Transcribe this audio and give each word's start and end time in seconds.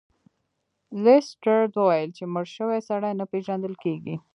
لیسټرډ 1.03 1.69
وویل 1.77 2.09
چې 2.17 2.23
مړ 2.33 2.45
شوی 2.55 2.79
سړی 2.89 3.11
نه 3.19 3.25
پیژندل 3.31 3.73
کیږي. 3.83 4.15